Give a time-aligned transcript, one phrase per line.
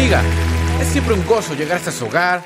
[0.00, 0.22] bendiga.
[0.80, 2.42] Es siempre un gozo llegar hasta su hogar.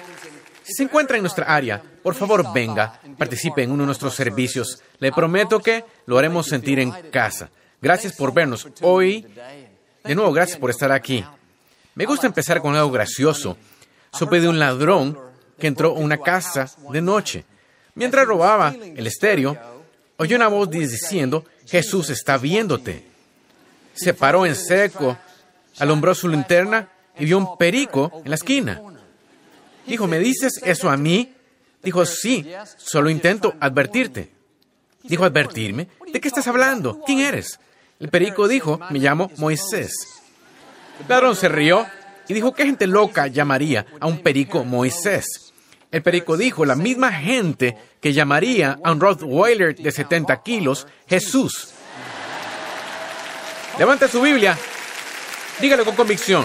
[0.65, 4.83] Si se encuentra en nuestra área, por favor venga, participe en uno de nuestros servicios.
[4.99, 7.51] Le prometo que lo haremos sentir en casa.
[7.81, 9.25] Gracias por vernos hoy.
[10.03, 11.25] De nuevo, gracias por estar aquí.
[11.95, 13.57] Me gusta empezar con algo gracioso.
[14.13, 15.17] Supe de un ladrón
[15.57, 17.45] que entró a una casa de noche.
[17.95, 19.57] Mientras robaba el estéreo,
[20.17, 23.07] oyó una voz diciendo, Jesús está viéndote.
[23.95, 25.17] Se paró en seco,
[25.79, 28.81] alumbró su linterna y vio un perico en la esquina.
[29.87, 31.33] Dijo, ¿me dices eso a mí?
[31.83, 34.33] Dijo, sí, solo intento advertirte.
[35.03, 35.89] Dijo, ¿advertirme?
[36.13, 37.01] ¿De qué estás hablando?
[37.05, 37.61] ¿Quién eres?
[38.01, 39.93] El perico dijo, me llamo Moisés.
[41.01, 41.87] El ladrón se rió
[42.29, 45.53] y dijo, ¿qué gente loca llamaría a un perico Moisés?
[45.91, 51.69] El perico dijo, la misma gente que llamaría a un Rottweiler de 70 kilos Jesús.
[53.79, 54.59] Levanta su Biblia.
[55.61, 56.45] Dígalo con convicción.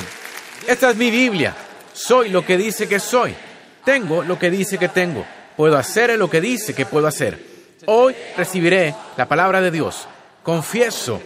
[0.67, 1.55] Esta es mi Biblia.
[1.93, 3.35] Soy lo que dice que soy.
[3.83, 5.25] Tengo lo que dice que tengo.
[5.55, 7.39] Puedo hacer lo que dice que puedo hacer.
[7.85, 10.07] Hoy recibiré la palabra de Dios.
[10.43, 11.21] Confieso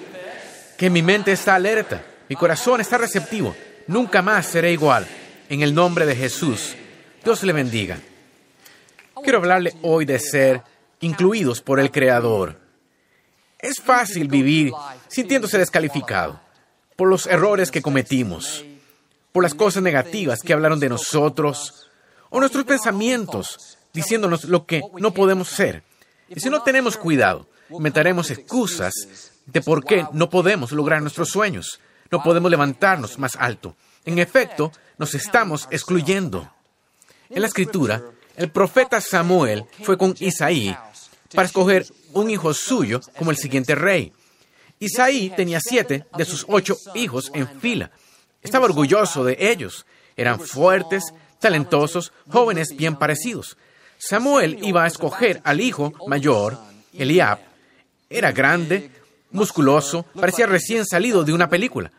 [0.78, 2.04] que mi mente está alerta.
[2.30, 3.56] Mi corazón está receptivo.
[3.88, 5.06] Nunca más seré igual.
[5.50, 6.76] En el nombre de Jesús.
[7.24, 8.00] Dios le bendiga.
[9.24, 10.62] Quiero hablarle hoy de ser
[11.00, 12.60] incluidos por el Creador.
[13.60, 14.72] Es fácil vivir
[15.08, 16.42] sintiéndose descalificado
[16.98, 18.66] por los errores que cometimos,
[19.34, 21.90] por las cosas negativas que hablaron de nosotros,
[22.30, 25.84] o nuestros pensamientos diciéndonos lo que no podemos ser.
[26.30, 28.94] Y si no tenemos cuidado, inventaremos excusas
[29.46, 33.76] de por qué no podemos lograr nuestros sueños, no podemos levantarnos más alto.
[34.06, 36.50] En efecto, nos estamos excluyendo.
[37.30, 38.04] En la escritura,
[38.36, 40.76] el profeta Samuel fue con Isaí
[41.34, 44.14] para escoger un hijo suyo como el siguiente rey.
[44.80, 47.92] Isaí tenía siete de sus ocho hijos en fila.
[48.44, 49.86] Estaba orgulloso de ellos.
[50.16, 53.58] Eran fuertes, talentosos, jóvenes bien parecidos.
[53.98, 56.58] Samuel iba a escoger al hijo mayor,
[56.94, 57.40] Eliab.
[58.10, 58.92] Era grande,
[59.32, 61.92] musculoso, parecía recién salido de una película.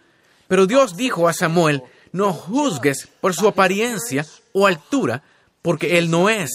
[0.46, 1.82] Pero Dios dijo a Samuel,
[2.12, 5.22] no juzgues por su apariencia o altura,
[5.62, 6.50] porque él no es.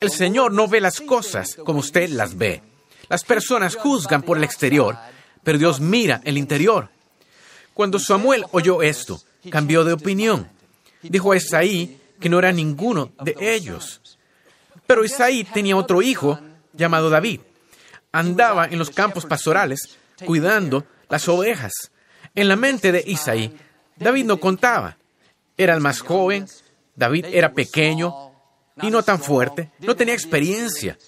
[0.00, 2.62] El Señor no ve las cosas como usted las ve.
[3.08, 4.96] Las personas juzgan por el exterior,
[5.42, 6.90] pero Dios mira el interior.
[7.80, 10.50] Cuando Samuel oyó esto, cambió de opinión.
[11.00, 14.18] Dijo a Isaí que no era ninguno de ellos.
[14.86, 16.38] Pero Isaí tenía otro hijo
[16.74, 17.40] llamado David.
[18.12, 19.96] Andaba en los campos pastorales
[20.26, 21.72] cuidando las ovejas.
[22.34, 23.56] En la mente de Isaí,
[23.96, 24.98] David no contaba.
[25.56, 26.44] Era el más joven,
[26.94, 28.14] David era pequeño,
[28.82, 30.98] y no tan fuerte, no tenía experiencia.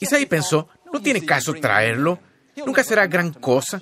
[0.00, 2.18] Isaí pensó, no tiene caso traerlo,
[2.56, 3.80] nunca será gran cosa.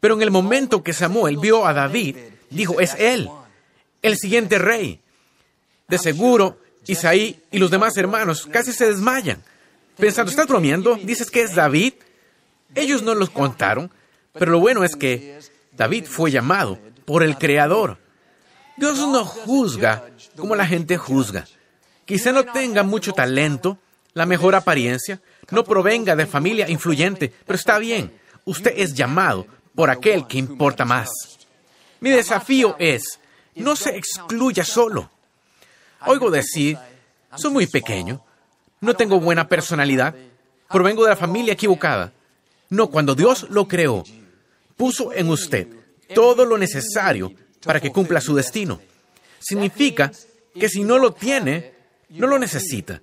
[0.00, 2.16] Pero en el momento que Samuel vio a David,
[2.48, 3.28] dijo, es él,
[4.02, 5.00] el siguiente rey.
[5.88, 9.42] De seguro, Isaí y los demás hermanos casi se desmayan,
[9.96, 10.96] pensando, ¿estás bromeando?
[10.96, 11.94] ¿Dices que es David?
[12.74, 13.90] Ellos no los contaron,
[14.32, 15.38] pero lo bueno es que
[15.72, 17.98] David fue llamado por el Creador.
[18.76, 20.06] Dios no juzga
[20.36, 21.46] como la gente juzga.
[22.06, 23.78] Quizá no tenga mucho talento,
[24.14, 28.12] la mejor apariencia, no provenga de familia influyente, pero está bien.
[28.44, 29.46] Usted es llamado
[29.80, 31.08] por aquel que importa más.
[32.00, 33.18] Mi desafío es,
[33.54, 35.10] no se excluya solo.
[36.04, 36.76] Oigo decir,
[37.34, 38.22] soy muy pequeño,
[38.82, 40.14] no tengo buena personalidad,
[40.68, 42.12] provengo de la familia equivocada.
[42.68, 44.04] No, cuando Dios lo creó,
[44.76, 45.66] puso en usted
[46.14, 47.32] todo lo necesario
[47.64, 48.82] para que cumpla su destino.
[49.38, 50.12] Significa
[50.54, 51.72] que si no lo tiene,
[52.10, 53.00] no lo necesita.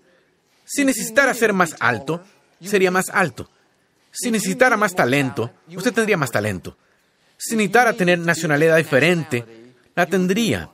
[0.64, 2.22] Si necesitara ser más alto,
[2.62, 3.50] sería más alto.
[4.20, 6.76] Si necesitara más talento, usted tendría más talento.
[7.38, 9.46] Si necesitara tener nacionalidad diferente,
[9.96, 10.72] la tendría.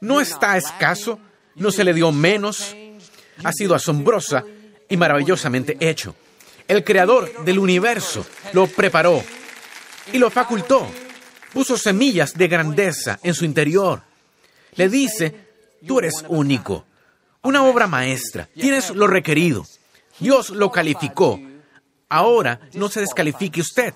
[0.00, 1.20] No está escaso,
[1.54, 2.74] no se le dio menos,
[3.44, 4.44] ha sido asombrosa
[4.88, 6.16] y maravillosamente hecho.
[6.66, 9.22] El creador del universo lo preparó
[10.12, 10.90] y lo facultó.
[11.52, 14.02] Puso semillas de grandeza en su interior.
[14.74, 15.34] Le dice,
[15.86, 16.84] tú eres único
[17.46, 18.48] una obra maestra.
[18.54, 19.64] Tienes lo requerido.
[20.18, 21.40] Dios lo calificó.
[22.08, 23.94] Ahora no se descalifique usted.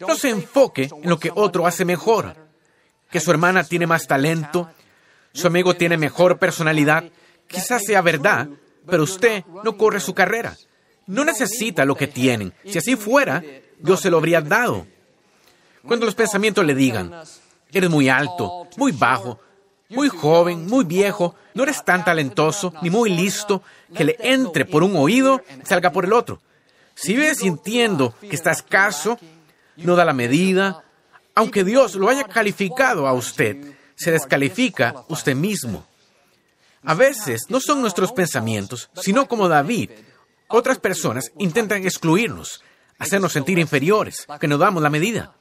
[0.00, 2.34] No se enfoque en lo que otro hace mejor.
[3.10, 4.70] Que su hermana tiene más talento,
[5.32, 7.04] su amigo tiene mejor personalidad.
[7.46, 8.48] Quizás sea verdad,
[8.86, 10.56] pero usted no corre su carrera.
[11.06, 12.54] No necesita lo que tienen.
[12.64, 13.42] Si así fuera,
[13.78, 14.86] Dios se lo habría dado.
[15.86, 17.12] Cuando los pensamientos le digan,
[17.72, 19.40] eres muy alto, muy bajo,
[19.88, 23.62] muy joven, muy viejo, no eres tan talentoso ni muy listo
[23.94, 26.40] que le entre por un oído y salga por el otro.
[26.94, 29.18] Si vives sintiendo que está escaso,
[29.76, 30.84] no da la medida,
[31.34, 33.56] aunque Dios lo haya calificado a usted,
[33.94, 35.86] se descalifica usted mismo.
[36.84, 39.90] A veces no son nuestros pensamientos, sino como David.
[40.48, 42.62] Otras personas intentan excluirnos,
[42.98, 45.32] hacernos sentir inferiores, que no damos la medida.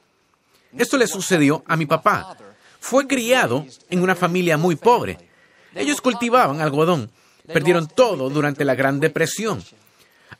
[0.78, 2.38] Esto le sucedió a mi papá.
[2.80, 5.18] Fue criado en una familia muy pobre.
[5.76, 7.12] Ellos cultivaban algodón.
[7.46, 9.64] Perdieron todo durante la Gran Depresión.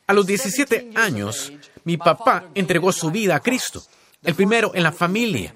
[0.06, 1.52] A los 17 años,
[1.84, 3.82] mi papá entregó su vida a Cristo,
[4.22, 5.54] el primero en la familia.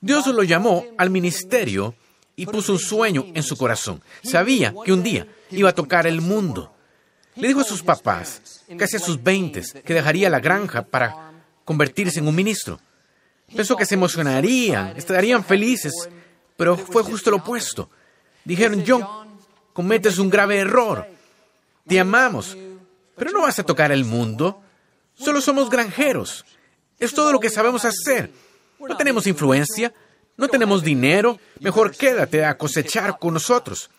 [0.00, 1.94] Dios lo llamó al ministerio
[2.36, 4.02] y puso un sueño en su corazón.
[4.22, 6.72] Sabía que un día iba a tocar el mundo.
[7.36, 11.32] Le dijo a sus papás, casi a sus veintes, que dejaría la granja para
[11.64, 12.80] convertirse en un ministro.
[13.54, 15.92] Pensó que se emocionarían, estarían felices,
[16.56, 17.90] pero fue justo lo opuesto.
[18.44, 19.06] Dijeron, John,
[19.72, 21.06] cometes un grave error.
[21.86, 22.56] Te amamos,
[23.20, 24.62] pero no vas a tocar el mundo.
[25.14, 26.46] Solo somos granjeros.
[26.98, 28.30] Es todo lo que sabemos hacer.
[28.78, 29.92] No tenemos influencia,
[30.38, 31.38] no tenemos dinero.
[31.60, 33.90] Mejor quédate a cosechar con nosotros.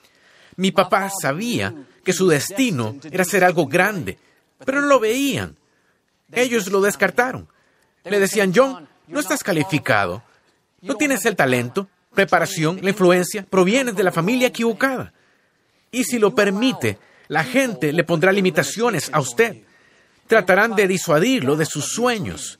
[0.55, 1.71] Mi papá sabía
[2.03, 4.17] que su destino era ser algo grande,
[4.65, 5.55] pero no lo veían.
[6.31, 7.47] Ellos lo descartaron.
[8.03, 10.23] Le decían, John, no estás calificado.
[10.81, 13.45] No tienes el talento, preparación, la influencia.
[13.47, 15.13] Provienes de la familia equivocada.
[15.91, 16.97] Y si lo permite,
[17.31, 19.63] la gente le pondrá limitaciones a usted.
[20.27, 22.59] Tratarán de disuadirlo de sus sueños.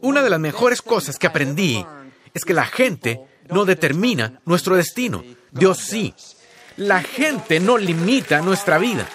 [0.00, 1.86] Una de las mejores cosas que aprendí
[2.34, 5.22] es que la gente no determina nuestro destino.
[5.52, 6.14] Dios sí.
[6.76, 9.06] La gente no limita nuestra vida.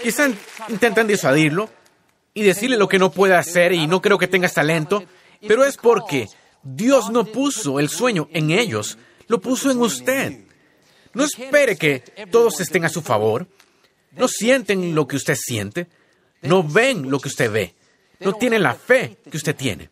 [0.00, 0.30] Quizás
[0.68, 1.68] intentan disuadirlo
[2.34, 5.02] y decirle lo que no puede hacer y no creo que tengas talento
[5.40, 6.28] pero es porque
[6.62, 8.96] Dios no puso el sueño en ellos,
[9.26, 10.44] lo puso en usted.
[11.14, 11.98] No espere que
[12.30, 13.48] todos estén a su favor.
[14.16, 15.86] No sienten lo que usted siente.
[16.42, 17.74] No ven lo que usted ve.
[18.20, 19.90] No tienen la fe que usted tiene.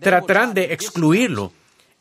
[0.00, 1.52] Tratarán de excluirlo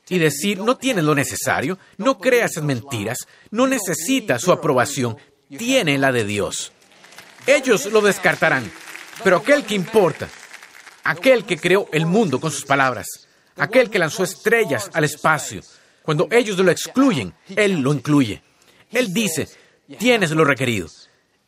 [0.10, 3.20] y decir, no tiene lo necesario, no crea esas mentiras,
[3.52, 5.18] no necesita su aprobación,
[5.58, 6.74] tiene la de Dios.
[7.46, 8.70] Ellos lo descartarán,
[9.24, 10.28] pero aquel que importa
[11.04, 13.08] aquel que creó el mundo con sus palabras,
[13.58, 15.62] aquel que lanzó estrellas al espacio.
[16.02, 18.42] Cuando ellos lo excluyen, Él lo incluye.
[18.92, 19.48] Él dice,
[19.98, 20.88] tienes lo requerido,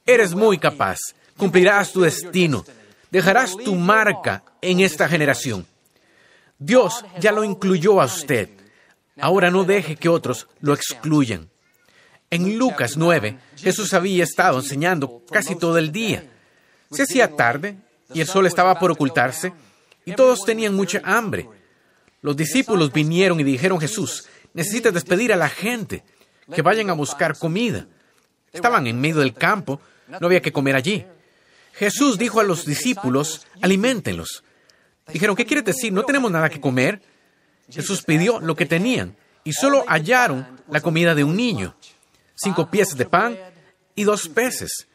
[0.05, 0.97] eres muy capaz,
[1.37, 2.65] cumplirás tu destino,
[3.11, 5.65] dejarás tu marca en esta generación.
[6.57, 8.49] Dios ya lo incluyó a usted.
[9.19, 11.49] Ahora no deje que otros lo excluyan.
[12.29, 16.29] En Lucas 9, Jesús había estado enseñando casi todo el día.
[16.91, 17.77] Se hacía tarde
[18.13, 19.53] y el sol estaba por ocultarse,
[20.05, 21.49] y todos tenían mucha hambre.
[22.21, 26.03] Los discípulos vinieron y dijeron, Jesús, necesitas despedir a la gente,
[26.53, 27.87] que vayan a buscar comida.
[28.53, 31.05] Estaban en medio del campo, no había que comer allí.
[31.73, 34.43] Jesús dijo a los discípulos, aliméntenlos.
[35.11, 35.91] Dijeron, ¿qué quiere decir?
[35.91, 37.01] ¿No tenemos nada que comer?
[37.69, 41.75] Jesús pidió lo que tenían y solo hallaron la comida de un niño,
[42.35, 43.37] cinco piezas de pan
[43.95, 44.87] y dos peces.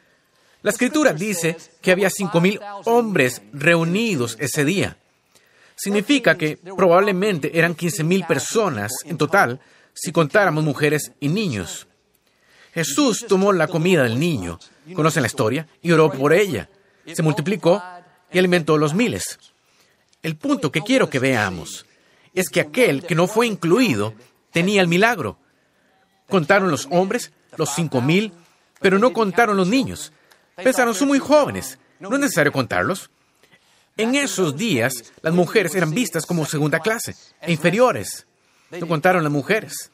[0.63, 4.97] La escritura dice que había cinco mil hombres reunidos ese día.
[5.77, 9.61] Significa que probablemente eran quince mil personas en total
[9.95, 11.87] si contáramos mujeres y niños.
[12.73, 14.59] Jesús tomó la comida del niño,
[14.95, 16.69] conocen la historia, y oró por ella.
[17.13, 17.83] Se multiplicó
[18.33, 19.39] y alimentó los miles.
[20.23, 21.87] El punto que quiero que veamos
[22.35, 24.15] es que aquel que no fue incluido
[24.53, 25.39] tenía el milagro.
[26.29, 28.33] Contaron los hombres, los cinco mil,
[28.81, 30.13] pero no contaron los niños.
[30.57, 33.11] Pensaron, son muy jóvenes, no es necesario contarlos.
[33.97, 38.27] En esos días, las mujeres eran vistas como segunda clase e inferiores.
[38.71, 39.91] No contaron las mujeres.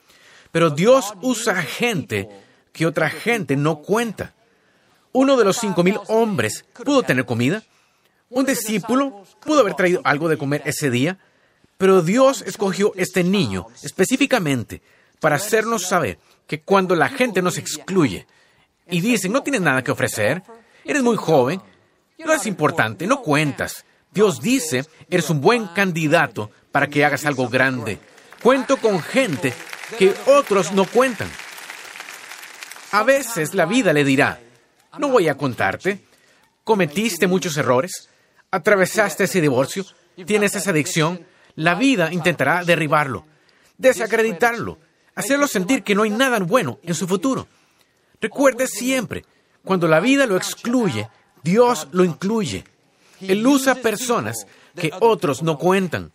[0.53, 2.29] Pero Dios usa gente
[2.77, 4.35] que otra gente no cuenta.
[5.13, 7.63] Uno de los cinco mil hombres pudo tener comida.
[8.29, 11.17] Un discípulo pudo haber traído algo de comer ese día.
[11.79, 14.83] Pero Dios escogió este niño específicamente
[15.21, 18.27] para hacernos saber que cuando la gente nos excluye
[18.91, 20.43] y dicen, no tienes nada que ofrecer,
[20.85, 21.61] Eres muy joven,
[22.19, 23.85] no es importante, no cuentas.
[24.13, 27.99] Dios dice, eres un buen candidato para que hagas algo grande.
[28.41, 29.53] Cuento con gente
[29.99, 31.29] que otros no cuentan.
[32.97, 34.41] A veces la vida le dirá,
[34.99, 36.01] no voy a contarte,
[36.65, 38.09] cometiste muchos errores,
[38.51, 39.85] atravesaste ese divorcio,
[40.25, 41.21] tienes esa adicción,
[41.57, 43.27] la vida intentará derribarlo,
[43.77, 44.79] desacreditarlo,
[45.15, 47.47] hacerlo sentir que no hay nada bueno en su futuro.
[48.19, 49.27] Recuerde siempre,
[49.63, 51.11] cuando la vida lo excluye,
[51.43, 52.65] Dios lo incluye.
[53.21, 56.13] Él usa personas que otros no cuentan.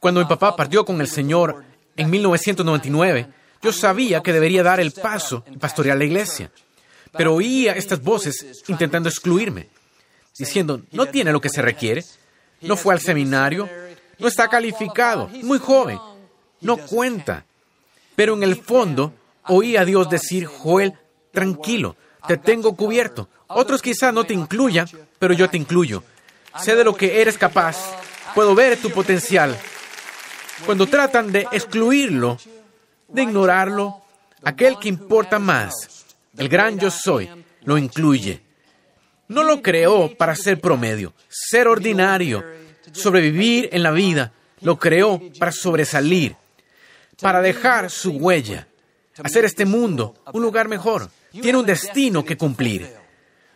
[0.00, 1.62] Cuando mi papá partió con el Señor
[1.98, 6.50] en 1999, yo sabía que debería dar el paso y pastorear la iglesia.
[7.12, 9.68] Pero oía estas voces intentando excluirme,
[10.36, 12.04] diciendo, no tiene lo que se requiere,
[12.62, 13.68] no fue al seminario,
[14.18, 15.98] no está calificado, muy joven,
[16.60, 17.44] no cuenta.
[18.16, 19.12] Pero en el fondo
[19.46, 20.94] oí a Dios decir, Joel,
[21.32, 23.28] tranquilo, te tengo cubierto.
[23.48, 24.88] Otros quizás no te incluyan,
[25.18, 26.02] pero yo te incluyo.
[26.60, 27.76] Sé de lo que eres capaz.
[28.34, 29.56] Puedo ver tu potencial.
[30.64, 32.38] Cuando tratan de excluirlo,
[33.12, 34.02] de ignorarlo,
[34.42, 36.04] aquel que importa más,
[36.36, 37.28] el gran yo soy,
[37.64, 38.42] lo incluye.
[39.28, 42.44] No lo creó para ser promedio, ser ordinario,
[42.92, 44.32] sobrevivir en la vida.
[44.60, 46.36] Lo creó para sobresalir,
[47.20, 48.66] para dejar su huella,
[49.22, 51.10] hacer este mundo un lugar mejor.
[51.30, 52.92] Tiene un destino que cumplir.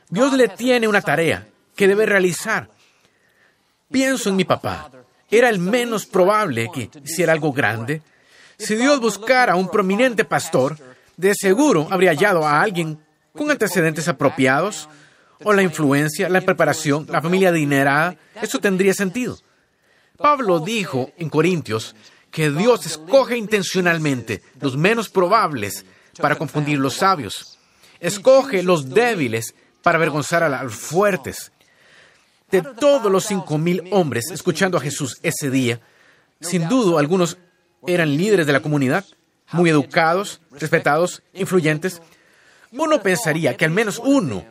[0.09, 2.69] Dios le tiene una tarea que debe realizar.
[3.91, 4.91] Pienso en mi papá.
[5.31, 8.03] Era el menos probable que hiciera algo grande.
[8.59, 10.77] Si Dios buscara un prominente pastor,
[11.17, 12.99] de seguro habría hallado a alguien
[13.33, 14.89] con antecedentes apropiados,
[15.43, 18.17] o la influencia, la preparación, la familia adinerada.
[18.41, 19.39] Eso tendría sentido.
[20.17, 21.95] Pablo dijo en Corintios
[22.31, 25.85] que Dios escoge intencionalmente los menos probables
[26.21, 27.59] para confundir los sabios.
[28.01, 31.53] Escoge los débiles para avergonzar a los fuertes.
[32.51, 35.81] De todos los cinco mil hombres escuchando a Jesús ese día,
[36.41, 37.39] sin duda algunos
[37.87, 39.05] eran líderes de la comunidad,
[39.53, 42.03] muy educados, respetados, influyentes.
[42.73, 44.45] Uno pensaría que al menos uno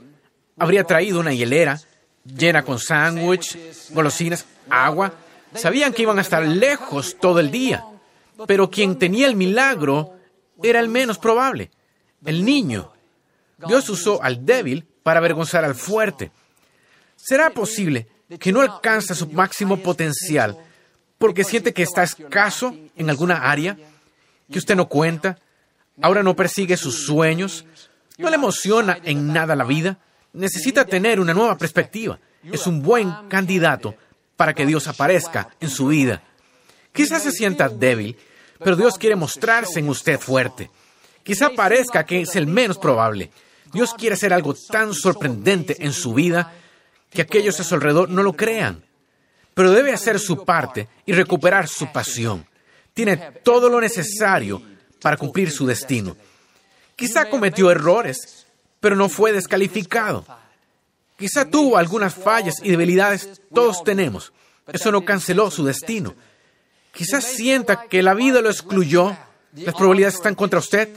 [0.58, 1.80] habría traído una hielera
[2.25, 3.58] llena con sándwich,
[3.92, 5.13] golosinas, agua.
[5.54, 7.86] Sabían que iban a estar lejos todo el día,
[8.48, 10.13] pero quien tenía el milagro
[10.62, 11.72] era el menos probable,
[12.25, 12.92] el niño.
[13.68, 16.32] Dios usó al débil para avergonzar al fuerte.
[17.15, 18.08] ¿Será posible
[18.39, 20.58] que no alcanza su máximo potencial
[21.25, 23.75] porque siente que está escaso en alguna área,
[24.51, 25.39] que usted no cuenta,
[26.00, 27.65] ahora no persigue sus sueños,
[28.20, 29.98] no le emociona en nada la vida?
[30.34, 32.20] Necesita tener una nueva perspectiva.
[32.44, 33.96] Es un buen candidato
[34.36, 36.22] para que Dios aparezca en su vida.
[36.94, 38.15] Quizás se sienta débil,
[38.60, 40.70] pero Dios quiere mostrarse en usted fuerte.
[41.24, 43.32] Quizá parezca que es el menos probable.
[43.74, 46.53] Dios quiere hacer algo tan sorprendente en su vida
[47.10, 48.84] que aquellos a su alrededor no lo crean.
[49.56, 52.46] Pero debe hacer su parte y recuperar su pasión.
[52.94, 54.62] Tiene todo lo necesario
[55.02, 56.16] para cumplir su destino.
[56.96, 58.46] Quizá cometió errores,
[58.80, 60.26] pero no fue descalificado.
[61.18, 64.34] Quizá tuvo algunas fallas y debilidades, todos tenemos.
[64.72, 66.14] Eso no canceló su destino.
[66.92, 69.16] Quizás sienta que la vida lo excluyó,
[69.54, 70.90] las probabilidades están contra usted.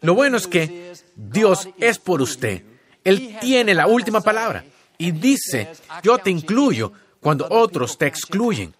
[0.00, 2.64] Lo bueno es que Dios es por usted.
[3.04, 4.64] Él tiene la última palabra
[4.98, 5.68] y dice,
[6.02, 8.74] yo te incluyo cuando otros te excluyen.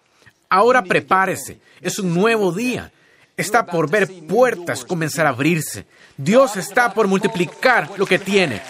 [0.49, 2.91] Ahora prepárese, es un nuevo día.
[3.37, 5.85] Está por ver puertas comenzar a abrirse.
[6.17, 8.61] Dios está por multiplicar lo que tiene.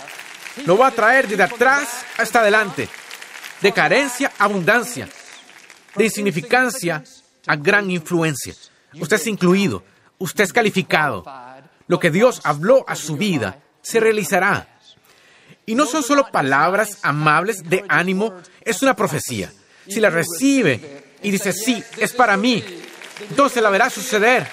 [0.65, 2.87] Lo va a traer desde atrás hasta adelante.
[3.61, 5.09] De carencia a abundancia.
[5.95, 7.03] De insignificancia
[7.47, 8.53] a gran influencia.
[8.93, 9.83] Usted es incluido.
[10.19, 11.25] Usted es calificado.
[11.87, 14.67] Lo que Dios habló a su vida se realizará.
[15.65, 19.51] Y no son solo palabras amables de ánimo, es una profecía.
[19.87, 22.63] Si la recibe y dice, sí, es para mí,
[23.29, 24.47] entonces la verá suceder.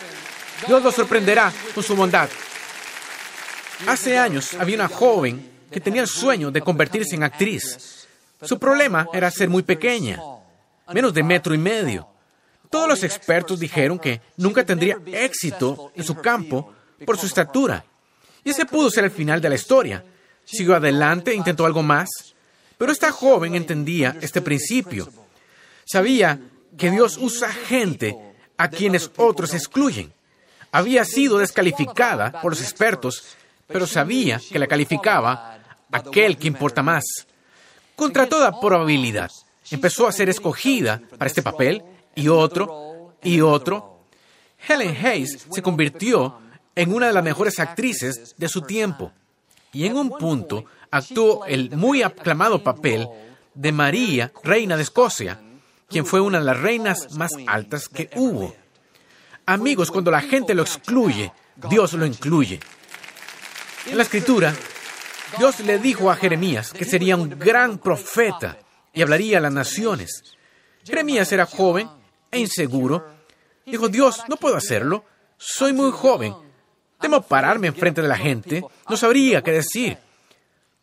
[0.66, 2.28] Dios lo sorprenderá con su bondad.
[3.86, 8.06] Hace años había una joven que tenía el sueño de convertirse en actriz.
[8.42, 10.20] Su problema era ser muy pequeña,
[10.92, 12.08] menos de metro y medio.
[12.70, 16.74] Todos los expertos dijeron que nunca tendría éxito en su campo
[17.06, 17.84] por su estatura.
[18.44, 20.04] Y ese pudo ser el final de la historia.
[20.44, 22.08] Siguió adelante, intentó algo más,
[22.78, 25.08] pero esta joven entendía este principio.
[25.84, 26.40] Sabía
[26.76, 28.16] que Dios usa gente
[28.56, 30.12] a quienes otros excluyen.
[30.70, 35.58] Había sido descalificada por los expertos, pero sabía que la calificaba
[35.90, 37.04] aquel que importa más.
[37.96, 39.30] Contra toda probabilidad,
[39.70, 41.82] empezó a ser escogida para este papel
[42.14, 44.04] y otro y otro.
[44.68, 46.38] Helen Hayes se convirtió
[46.74, 49.10] en una de las mejores actrices de su tiempo
[49.72, 53.08] y en un punto actuó el muy aclamado papel
[53.54, 55.40] de María, reina de Escocia,
[55.88, 58.54] quien fue una de las reinas más altas que hubo.
[59.46, 61.32] Amigos, cuando la gente lo excluye,
[61.68, 62.60] Dios lo incluye.
[63.86, 64.54] En la escritura,
[65.38, 68.58] Dios le dijo a Jeremías que sería un gran profeta
[68.92, 70.22] y hablaría a las naciones.
[70.84, 71.88] Jeremías era joven
[72.30, 73.06] e inseguro.
[73.64, 75.04] Dijo, Dios, no puedo hacerlo.
[75.36, 76.34] Soy muy joven.
[77.00, 78.64] Temo pararme enfrente de la gente.
[78.88, 79.98] No sabría qué decir.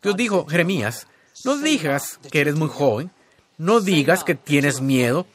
[0.02, 1.06] Dios dijo, Jeremías,
[1.44, 3.10] no digas que eres muy joven.
[3.58, 5.26] No digas que tienes miedo.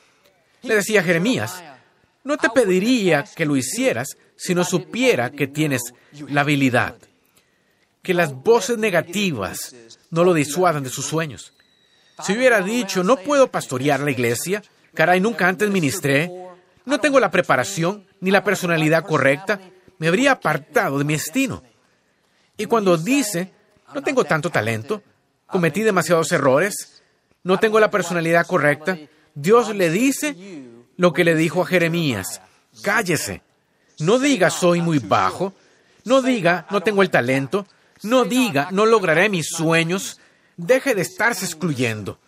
[0.61, 1.63] Le decía Jeremías,
[2.23, 5.81] no te pediría que lo hicieras si no supiera que tienes
[6.27, 6.97] la habilidad.
[8.03, 9.75] Que las voces negativas
[10.09, 11.53] no lo disuadan de sus sueños.
[12.23, 14.61] Si hubiera dicho, no puedo pastorear la iglesia,
[14.93, 16.31] caray, nunca antes ministré,
[16.85, 19.59] no tengo la preparación ni la personalidad correcta,
[19.97, 21.63] me habría apartado de mi destino.
[22.57, 23.51] Y cuando dice,
[23.93, 25.01] no tengo tanto talento,
[25.47, 27.03] cometí demasiados errores,
[27.43, 28.97] no tengo la personalidad correcta,
[29.33, 30.35] Dios le dice
[30.97, 32.41] lo que le dijo a Jeremías,
[32.83, 33.41] cállese,
[33.99, 35.53] no diga soy muy bajo,
[36.05, 37.65] no diga no tengo el talento,
[38.03, 40.19] no diga no lograré mis sueños,
[40.57, 42.19] deje de estarse excluyendo.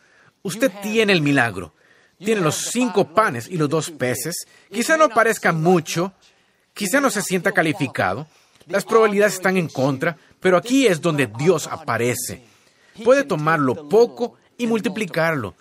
[0.41, 1.73] Usted tiene el milagro,
[2.17, 6.13] tiene los cinco panes y los dos peces, quizá no parezca mucho,
[6.73, 8.27] quizá no se sienta calificado,
[8.67, 12.43] las probabilidades están en contra, pero aquí es donde Dios aparece.
[13.03, 15.55] Puede tomarlo poco y multiplicarlo.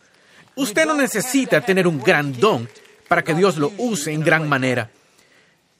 [0.57, 2.69] Usted no necesita tener un gran don
[3.09, 4.91] para que Dios lo use en gran manera.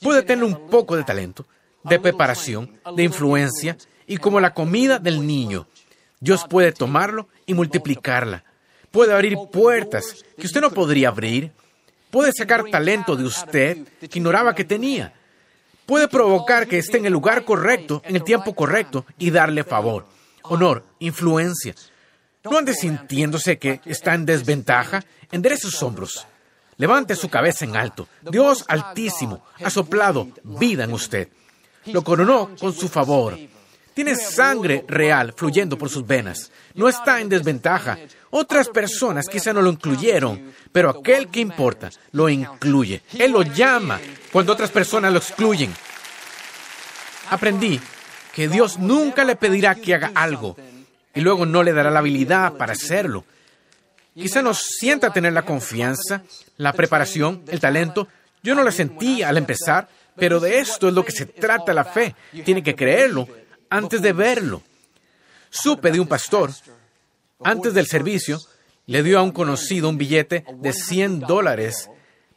[0.01, 1.45] Puede tener un poco de talento,
[1.83, 5.67] de preparación, de influencia y como la comida del niño.
[6.21, 8.45] Dios puede tomarlo y multiplicarla.
[8.93, 11.51] Puede abrir puertas que usted no podría abrir.
[12.11, 15.13] Puede sacar talento de usted que ignoraba que tenía.
[15.87, 20.07] Puede provocar que esté en el lugar correcto, en el tiempo correcto y darle favor,
[20.43, 21.75] honor, influencia.
[22.45, 25.05] No ande sintiéndose que está en desventaja.
[25.31, 26.27] Enderece sus hombros.
[26.77, 28.09] Levante su cabeza en alto.
[28.23, 31.29] Dios Altísimo ha soplado vida en usted.
[31.87, 33.39] Lo coronó con su favor.
[33.95, 36.51] Tiene sangre real fluyendo por sus venas.
[36.75, 37.99] No está en desventaja.
[38.31, 43.03] Otras personas quizá no lo incluyeron, pero aquel que importa lo incluye.
[43.19, 44.01] Él lo llama
[44.33, 45.73] cuando otras personas lo excluyen.
[47.31, 47.81] Aprendí
[48.33, 50.57] que Dios nunca le pedirá que haga algo
[51.15, 53.25] y luego no le dará la habilidad para hacerlo.
[54.15, 56.23] Quizá no sienta tener la confianza,
[56.57, 58.09] la preparación, el talento.
[58.43, 61.85] Yo no la sentí al empezar, pero de esto es lo que se trata la
[61.85, 62.15] fe.
[62.45, 63.29] Tiene que creerlo
[63.73, 64.63] antes de verlo.
[65.49, 66.51] Supe de un pastor,
[67.43, 68.39] antes del servicio,
[68.87, 71.89] le dio a un conocido un billete de 100 dólares,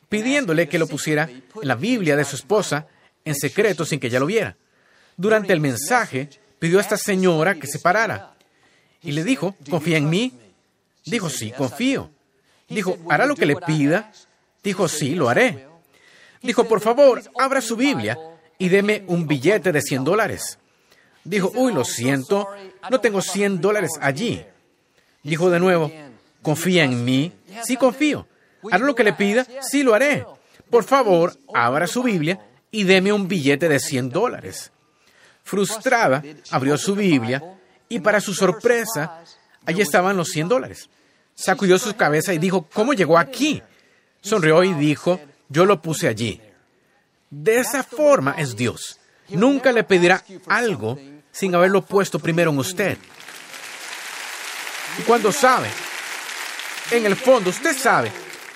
[0.07, 2.87] pidiéndole que lo pusiera en la Biblia de su esposa
[3.25, 4.55] en secreto sin que ella lo viera.
[5.17, 8.35] Durante el mensaje, pidió a esta señora que se parara
[9.01, 10.33] y le dijo, ¿confía en mí?
[11.05, 12.11] Dijo, sí, confío.
[12.69, 14.11] Dijo, ¿hará lo que le pida?
[14.63, 15.67] Dijo, sí, lo haré.
[16.41, 18.17] Dijo, por favor, abra su Biblia
[18.57, 20.59] y deme un billete de 100 dólares.
[21.25, 22.47] Dijo, uy, lo siento,
[22.89, 24.45] no tengo 100 dólares allí.
[25.23, 25.91] Dijo de nuevo,
[26.43, 27.33] ¿confía en mí?
[27.63, 28.27] Sí, confío.
[28.71, 29.45] ¿Hará lo que le pida?
[29.59, 30.25] Sí, lo haré.
[30.69, 34.71] Por favor, abra su Biblia y deme un billete de 100 dólares.
[35.43, 37.41] Frustrada, abrió su Biblia
[37.89, 39.23] y para su sorpresa,
[39.65, 40.89] allí estaban los 100 dólares.
[41.33, 43.63] Sacudió su cabeza y dijo, ¿cómo llegó aquí?
[44.21, 46.39] Sonrió y dijo, yo lo puse allí.
[47.31, 48.99] De esa forma es Dios.
[49.29, 50.97] Nunca le pedirá algo
[51.35, 52.97] sin haberlo puesto primero en usted.
[54.97, 55.67] Y cuando sabe,
[56.91, 58.09] en el fondo usted sabe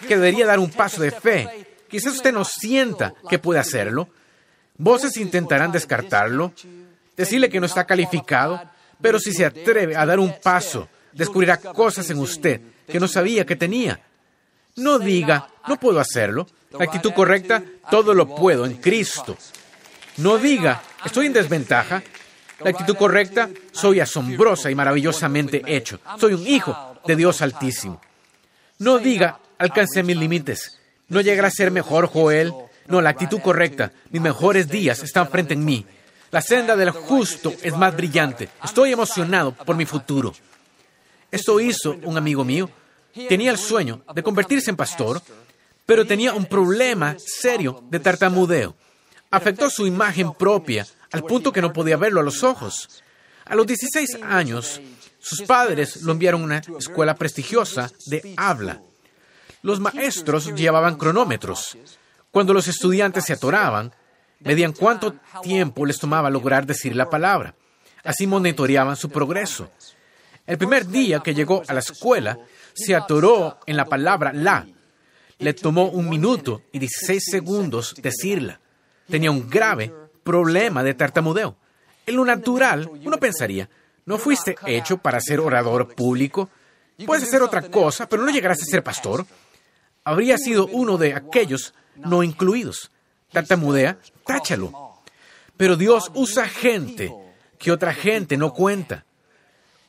[0.08, 4.08] que debería dar un paso de fe, quizás usted no sienta que puede hacerlo,
[4.78, 6.54] voces intentarán descartarlo,
[7.18, 8.62] decirle que no está calificado,
[9.02, 13.46] pero si se atreve a dar un paso, descubrirá cosas en usted que no sabía
[13.46, 14.00] que tenía.
[14.78, 16.48] No diga, no puedo hacerlo.
[16.78, 17.62] La actitud correcta,
[17.92, 19.38] todo lo puedo en Cristo.
[20.16, 22.02] No diga, estoy en desventaja.
[22.62, 26.00] La actitud correcta, soy asombrosa y maravillosamente hecho.
[26.18, 28.02] Soy un hijo de Dios Altísimo.
[28.80, 30.80] No diga, alcancé mis límites.
[31.08, 32.54] No llegará a ser mejor, Joel.
[32.88, 35.86] No, la actitud correcta, mis mejores días están frente en mí.
[36.32, 38.50] La senda del justo es más brillante.
[38.64, 40.34] Estoy emocionado por mi futuro.
[41.32, 42.70] Esto hizo un amigo mío.
[43.28, 45.22] Tenía el sueño de convertirse en pastor,
[45.86, 48.76] pero tenía un problema serio de tartamudeo.
[49.32, 53.04] Afectó su imagen propia al punto que no podía verlo a los ojos.
[53.46, 54.80] A los 16 años,
[55.20, 58.82] sus padres lo enviaron a una escuela prestigiosa de habla.
[59.62, 61.78] Los maestros llevaban cronómetros.
[62.32, 63.94] Cuando los estudiantes se atoraban,
[64.40, 67.56] medían cuánto tiempo les tomaba lograr decir la palabra.
[68.04, 69.72] Así monitoreaban su progreso.
[70.46, 72.40] El primer día que llegó a la escuela,
[72.74, 74.66] se atoró en la palabra la.
[75.40, 78.60] Le tomó un minuto y 16 segundos decirla.
[79.08, 79.94] Tenía un grave
[80.30, 81.56] problema de tartamudeo.
[82.06, 83.68] En lo natural, uno pensaría,
[84.06, 86.50] no fuiste hecho para ser orador público.
[87.04, 89.26] Puedes hacer otra cosa, pero no llegarás a ser pastor.
[90.04, 92.92] Habría sido uno de aquellos no incluidos
[93.32, 95.02] tartamudea, táchalo.
[95.58, 97.12] Pero Dios usa gente
[97.58, 99.06] que otra gente no cuenta.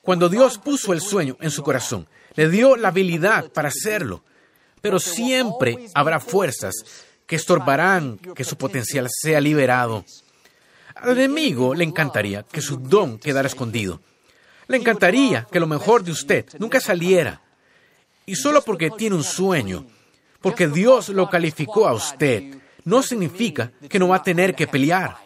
[0.02, 4.24] Cuando Dios puso el sueño en su corazón, le dio la habilidad para hacerlo.
[4.80, 6.74] Pero siempre habrá fuerzas
[7.26, 10.04] que estorbarán que su potencial sea liberado.
[11.00, 14.00] Al enemigo le encantaría que su don quedara escondido.
[14.68, 17.40] Le encantaría que lo mejor de usted nunca saliera.
[18.26, 19.86] Y solo porque tiene un sueño,
[20.40, 25.16] porque Dios lo calificó a usted, no significa que no va a tener que pelear.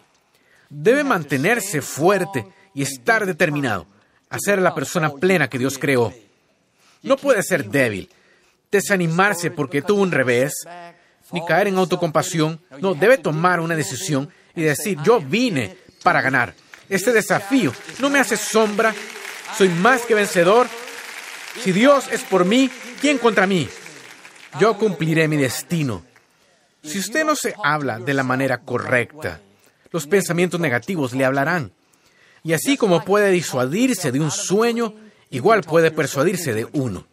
[0.70, 3.87] debe mantenerse fuerte y estar determinado
[4.30, 6.12] a ser la persona plena que Dios creó.
[7.02, 8.08] No puede ser débil,
[8.72, 10.54] desanimarse porque tuvo un revés,
[11.32, 12.60] ni caer en autocompasión.
[12.80, 16.54] No, debe tomar una decisión y decir, yo vine para ganar.
[16.88, 18.94] Este desafío no me hace sombra,
[19.56, 20.66] soy más que vencedor.
[21.62, 23.68] Si Dios es por mí, ¿quién contra mí?
[24.60, 26.04] Yo cumpliré mi destino.
[26.82, 29.40] Si usted no se habla de la manera correcta,
[29.90, 31.72] los pensamientos negativos le hablarán.
[32.42, 34.94] Y así como puede disuadirse de un sueño,
[35.30, 37.06] igual puede persuadirse de uno.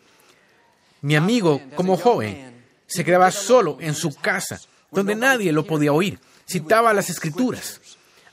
[1.01, 4.60] Mi amigo, como joven, se quedaba solo en su casa,
[4.91, 6.19] donde nadie lo podía oír.
[6.47, 7.80] Citaba las escrituras.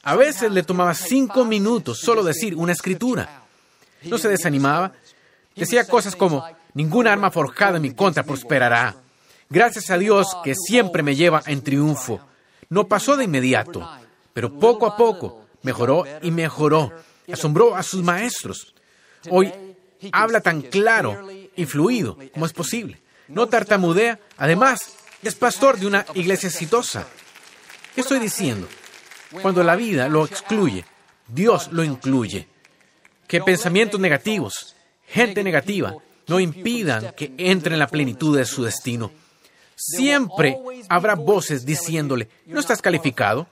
[0.02, 3.42] A veces le tomaba cinco minutos solo decir una escritura.
[4.04, 4.92] No se desanimaba.
[5.54, 6.44] Decía cosas como,
[6.74, 8.96] ninguna arma forjada en mi contra prosperará.
[9.50, 12.20] Gracias a Dios que siempre me lleva en triunfo.
[12.68, 13.88] No pasó de inmediato,
[14.32, 16.92] pero poco a poco mejoró y mejoró.
[17.32, 18.74] Asombró a sus maestros.
[19.30, 19.52] Hoy
[20.12, 23.00] habla tan claro y fluido como es posible.
[23.26, 24.20] No tartamudea.
[24.36, 24.80] Además,
[25.22, 27.06] es pastor de una iglesia exitosa.
[27.98, 28.68] ¿Qué estoy diciendo?
[29.42, 30.84] Cuando la vida lo excluye,
[31.26, 32.46] Dios lo incluye.
[33.26, 35.96] Que pensamientos negativos, gente negativa,
[36.28, 39.10] no impidan que entre en la plenitud de su destino.
[39.74, 40.56] Siempre
[40.88, 43.48] habrá voces diciéndole, no estás calificado,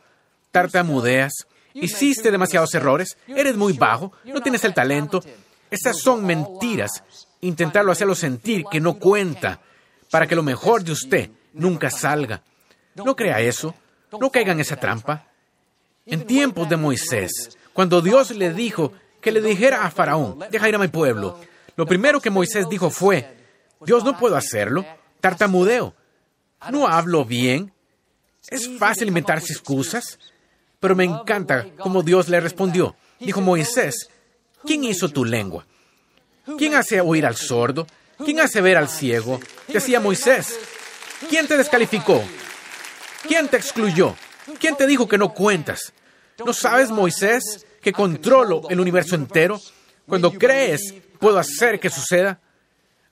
[0.52, 5.24] tartamudeas, hiciste demasiados errores, eres muy bajo, no tienes el talento.
[5.72, 7.02] Esas son mentiras.
[7.40, 9.60] Intentarlo hacerlo sentir que no cuenta
[10.08, 12.44] para que lo mejor de usted nunca salga.
[12.94, 13.74] No crea eso,
[14.12, 15.26] no caiga en esa trampa.
[16.04, 20.74] En tiempos de Moisés, cuando Dios le dijo que le dijera a Faraón, deja ir
[20.76, 21.40] a mi pueblo,
[21.74, 23.36] lo primero que Moisés dijo fue,
[23.80, 24.86] Dios no puedo hacerlo,
[25.20, 25.94] tartamudeo,
[26.70, 27.72] no hablo bien,
[28.48, 30.18] es fácil inventarse excusas,
[30.78, 32.94] pero me encanta cómo Dios le respondió.
[33.18, 34.08] Dijo Moisés,
[34.64, 35.66] ¿quién hizo tu lengua?
[36.56, 37.86] ¿Quién hace oír al sordo?
[38.24, 39.40] ¿Quién hace ver al ciego?
[39.66, 40.58] Decía Moisés,
[41.28, 42.22] ¿quién te descalificó?
[43.26, 44.14] ¿Quién te excluyó?
[44.58, 45.92] ¿Quién te dijo que no cuentas?
[46.44, 49.60] ¿No sabes, Moisés, que controlo el universo entero?
[50.06, 52.40] Cuando crees, puedo hacer que suceda.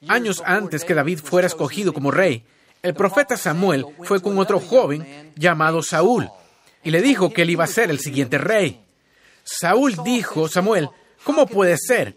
[0.08, 2.44] Años antes que David fuera escogido como rey,
[2.82, 6.28] el profeta Samuel fue con otro joven llamado Saúl
[6.82, 8.84] y le dijo que él iba a ser el siguiente rey.
[9.42, 10.90] Saúl dijo, Samuel,
[11.24, 12.16] ¿cómo puede ser?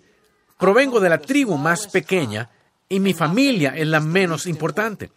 [0.58, 2.50] Provengo de la tribu más pequeña
[2.90, 5.10] y mi familia es la menos importante.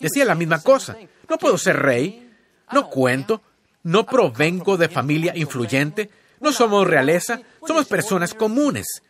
[0.00, 0.96] Decía la misma cosa,
[1.28, 2.32] no puedo ser rey,
[2.72, 3.42] no cuento,
[3.82, 6.10] no provengo de familia influyente,
[6.40, 9.02] no somos realeza, somos personas comunes.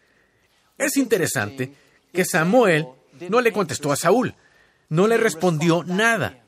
[0.76, 1.72] Es interesante
[2.12, 2.87] que Samuel
[3.29, 4.35] no le contestó a Saúl,
[4.88, 6.38] no le respondió nada.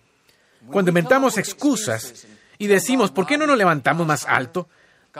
[0.70, 2.26] Cuando inventamos excusas
[2.58, 4.68] y decimos, ¿por qué no nos levantamos más alto?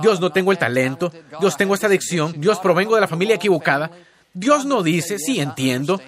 [0.00, 3.90] Dios no tengo el talento, Dios tengo esta adicción, Dios provengo de la familia equivocada.
[4.32, 6.00] Dios no dice, sí entiendo,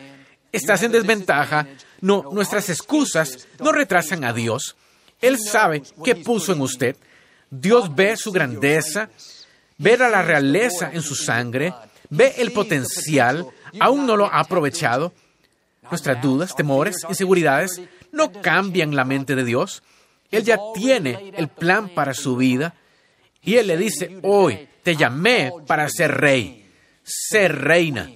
[0.52, 1.66] estás en desventaja.
[2.04, 4.76] No, nuestras excusas no retrasan a Dios.
[5.22, 6.96] Él sabe qué puso en usted.
[7.48, 9.08] Dios ve su grandeza,
[9.78, 11.72] ve la realeza en su sangre,
[12.10, 13.46] ve el potencial,
[13.80, 15.14] aún no lo ha aprovechado.
[15.90, 17.80] Nuestras dudas, temores, inseguridades
[18.12, 19.82] no cambian la mente de Dios.
[20.30, 22.74] Él ya tiene el plan para su vida
[23.40, 26.70] y Él le dice, hoy te llamé para ser rey,
[27.02, 28.10] ser reina,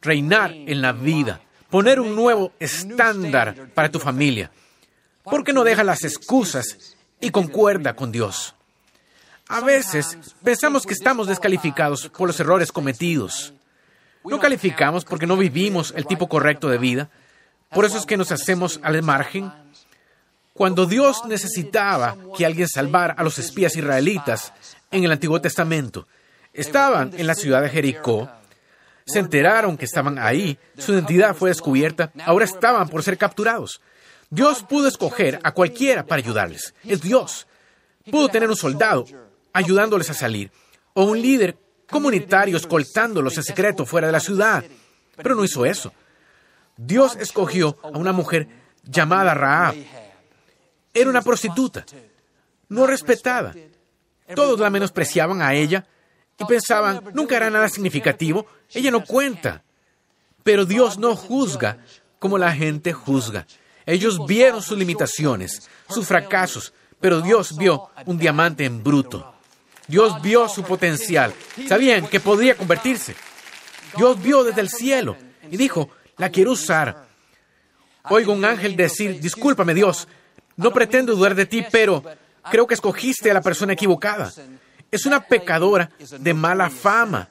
[0.00, 4.50] reinar en la vida, poner un nuevo estándar para tu familia.
[5.22, 8.54] ¿Por qué no deja las excusas y concuerda con Dios?
[9.48, 13.52] A veces pensamos que estamos descalificados por los errores cometidos.
[14.24, 17.10] No calificamos porque no vivimos el tipo correcto de vida.
[17.70, 19.52] Por eso es que nos hacemos al margen.
[20.52, 24.52] Cuando Dios necesitaba que alguien salvara a los espías israelitas
[24.90, 26.08] en el Antiguo Testamento,
[26.52, 28.28] estaban en la ciudad de Jericó,
[29.06, 33.80] se enteraron que estaban ahí, su identidad fue descubierta, ahora estaban por ser capturados.
[34.30, 36.74] Dios pudo escoger a cualquiera para ayudarles.
[36.82, 37.46] Es Dios.
[38.10, 39.06] Pudo tener un soldado
[39.52, 40.50] ayudándoles a salir,
[40.92, 41.56] o un líder
[41.88, 44.64] comunitario escoltándolos en secreto fuera de la ciudad.
[45.16, 45.92] Pero no hizo eso.
[46.76, 48.48] Dios escogió a una mujer
[48.82, 49.76] llamada Raab.
[50.92, 51.86] Era una prostituta,
[52.68, 53.54] no respetada.
[54.34, 55.86] Todos la menospreciaban a ella
[56.38, 59.62] y pensaban, nunca hará nada significativo, ella no cuenta.
[60.42, 61.78] Pero Dios no juzga
[62.18, 63.46] como la gente juzga.
[63.84, 69.34] Ellos vieron sus limitaciones, sus fracasos, pero Dios vio un diamante en bruto.
[69.86, 71.32] Dios vio su potencial.
[71.68, 73.14] Sabían que podría convertirse.
[73.96, 75.16] Dios vio desde el cielo
[75.50, 77.06] y dijo, la quiero usar.
[78.04, 80.08] Oigo un ángel decir, discúlpame Dios,
[80.56, 82.02] no pretendo dudar de ti, pero
[82.50, 84.32] creo que escogiste a la persona equivocada.
[84.90, 87.28] Es una pecadora de mala fama.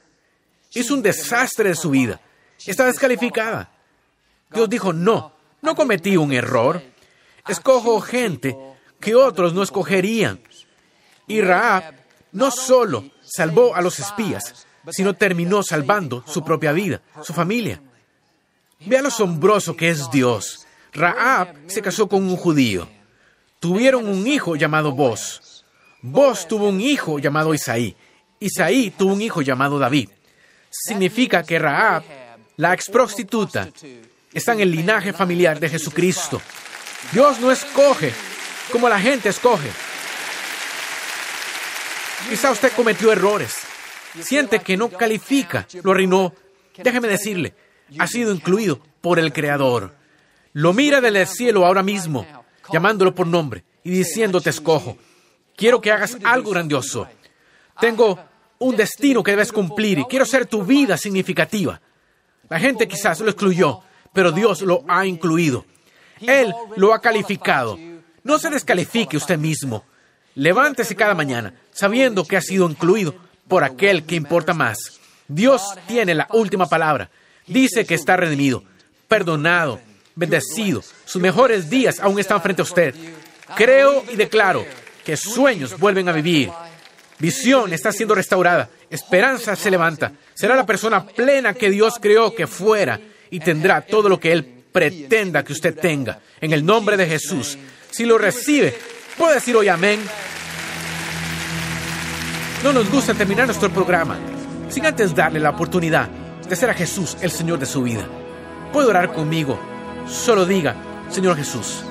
[0.72, 2.20] Es un desastre de su vida.
[2.64, 3.70] Está descalificada.
[4.50, 6.82] Dios dijo, no, no cometí un error.
[7.46, 8.56] Escojo gente
[9.00, 10.40] que otros no escogerían.
[11.26, 11.94] Y Raab
[12.32, 17.80] no solo salvó a los espías, sino terminó salvando su propia vida, su familia.
[18.80, 20.66] Vea lo asombroso que es Dios.
[20.92, 22.88] Raab se casó con un judío.
[23.60, 25.45] Tuvieron un hijo llamado Boz.
[26.08, 27.96] Boz tuvo un hijo llamado Isaí.
[28.38, 30.08] Isaí tuvo un hijo llamado David.
[30.70, 32.04] Significa que Raab,
[32.56, 33.68] la ex prostituta,
[34.32, 36.40] está en el linaje familiar de Jesucristo.
[37.10, 38.12] Dios no escoge
[38.70, 39.68] como la gente escoge.
[42.30, 43.56] Quizá usted cometió errores.
[44.20, 46.32] Siente que no califica, lo arruinó.
[46.76, 47.54] Déjeme decirle,
[47.98, 49.96] ha sido incluido por el Creador.
[50.52, 52.24] Lo mira desde el cielo ahora mismo,
[52.72, 54.96] llamándolo por nombre y diciendo, te escojo.
[55.56, 57.08] Quiero que hagas algo grandioso.
[57.80, 58.18] Tengo
[58.58, 61.80] un destino que debes cumplir y quiero ser tu vida significativa.
[62.48, 63.80] La gente quizás lo excluyó,
[64.12, 65.64] pero Dios lo ha incluido.
[66.20, 67.78] Él lo ha calificado.
[68.22, 69.84] No se descalifique usted mismo.
[70.34, 73.14] Levántese cada mañana sabiendo que ha sido incluido
[73.48, 75.00] por aquel que importa más.
[75.26, 77.10] Dios tiene la última palabra.
[77.46, 78.62] Dice que está redimido,
[79.08, 79.80] perdonado,
[80.14, 80.82] bendecido.
[81.04, 82.94] Sus mejores días aún están frente a usted.
[83.56, 84.64] Creo y declaro
[85.06, 86.50] que sueños vuelven a vivir.
[87.20, 88.68] Visión está siendo restaurada.
[88.90, 90.10] Esperanza se levanta.
[90.34, 92.98] Será la persona plena que Dios creó que fuera
[93.30, 96.18] y tendrá todo lo que Él pretenda que usted tenga.
[96.40, 97.56] En el nombre de Jesús.
[97.88, 98.76] Si lo recibe,
[99.16, 100.00] puede decir hoy amén.
[102.64, 104.18] No nos gusta terminar nuestro programa
[104.68, 106.08] sin antes darle la oportunidad
[106.48, 108.04] de ser a Jesús el Señor de su vida.
[108.72, 109.56] Puede orar conmigo.
[110.08, 110.74] Solo diga,
[111.10, 111.84] Señor Jesús,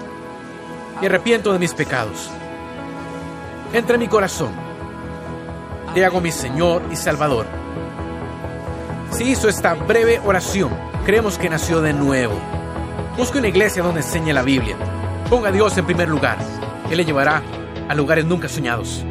[1.00, 2.30] me arrepiento de mis pecados.
[3.76, 4.54] Entra en mi corazón.
[5.94, 7.46] Te hago mi Señor y Salvador.
[9.12, 10.72] Si hizo esta breve oración,
[11.06, 12.36] creemos que nació de nuevo.
[13.18, 14.78] Busque una iglesia donde enseñe la Biblia.
[15.30, 16.38] Ponga a Dios en primer lugar.
[16.90, 17.44] Él le llevará
[17.90, 19.04] a lugares nunca soñados.